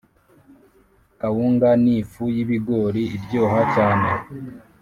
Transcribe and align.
Kawunga 1.19 1.69
ni 1.83 1.95
fu 2.09 2.23
yibigori 2.35 3.03
iryoha 3.15 3.59
cyane 3.73 4.07